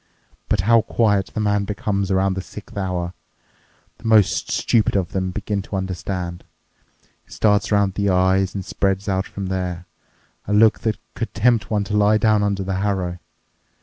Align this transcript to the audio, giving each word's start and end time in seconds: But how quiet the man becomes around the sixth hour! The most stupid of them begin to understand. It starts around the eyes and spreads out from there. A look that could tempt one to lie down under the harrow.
But 0.49 0.61
how 0.61 0.81
quiet 0.81 1.27
the 1.31 1.39
man 1.39 1.63
becomes 1.63 2.09
around 2.09 2.33
the 2.33 2.41
sixth 2.41 2.75
hour! 2.75 3.13
The 3.99 4.05
most 4.07 4.49
stupid 4.49 4.95
of 4.95 5.11
them 5.11 5.29
begin 5.29 5.61
to 5.61 5.75
understand. 5.75 6.43
It 7.27 7.31
starts 7.31 7.71
around 7.71 7.93
the 7.93 8.09
eyes 8.09 8.55
and 8.55 8.65
spreads 8.65 9.07
out 9.07 9.27
from 9.27 9.45
there. 9.49 9.85
A 10.47 10.53
look 10.53 10.79
that 10.79 10.97
could 11.13 11.35
tempt 11.35 11.69
one 11.69 11.83
to 11.83 11.95
lie 11.95 12.17
down 12.17 12.41
under 12.41 12.63
the 12.63 12.77
harrow. 12.77 13.19